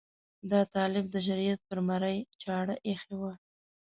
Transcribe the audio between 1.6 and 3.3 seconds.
پر مرۍ چاړه ایښې